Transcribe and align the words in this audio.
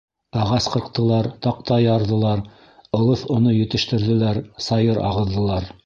Ағас 0.43 0.67
ҡырҡтылар, 0.75 1.29
таҡта 1.47 1.77
ярҙылар, 1.85 2.43
ылыҫ 3.01 3.29
оно 3.37 3.57
етештерҙеләр, 3.61 4.45
сайыр 4.71 5.03
ағыҙҙылар... 5.13 5.75